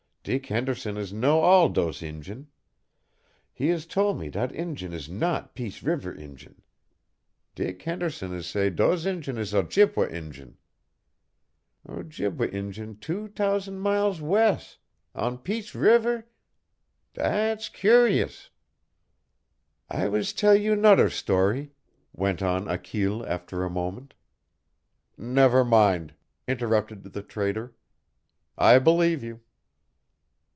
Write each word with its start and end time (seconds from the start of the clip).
Dick 0.23 0.45
Henderson 0.45 0.97
is 0.97 1.11
know 1.11 1.39
all 1.39 1.67
dose 1.67 2.03
Injun. 2.03 2.45
He 3.51 3.69
is 3.69 3.87
tole 3.87 4.13
me 4.13 4.29
dat 4.29 4.51
Injun 4.51 4.93
is 4.93 5.09
not 5.09 5.55
Peace 5.55 5.81
Reever 5.81 6.15
Injun. 6.15 6.61
Dick 7.55 7.81
Henderson 7.81 8.31
is 8.31 8.45
say 8.45 8.69
dose 8.69 9.07
Injun 9.07 9.39
is 9.39 9.51
Ojibway 9.55 10.11
Injun 10.13 10.59
Ojibway 11.89 12.53
Injun 12.53 12.97
two 12.99 13.29
t'ousand 13.29 13.79
mile 13.79 14.13
wes' 14.23 14.77
on 15.15 15.39
Peace 15.39 15.73
Reever! 15.73 16.25
Dat's 17.15 17.67
curi's!" 17.67 18.51
"I 19.89 20.07
was 20.07 20.33
tell 20.33 20.53
you 20.55 20.75
nodder 20.75 21.09
story" 21.09 21.71
went 22.13 22.43
on 22.43 22.69
Achille, 22.69 23.25
after 23.25 23.63
a 23.63 23.71
moment. 23.71 24.13
"Never 25.17 25.65
mind," 25.65 26.13
interrupted 26.47 27.01
the 27.01 27.23
Trader. 27.23 27.73
"I 28.55 28.77
believe 28.77 29.23
you." 29.23 29.39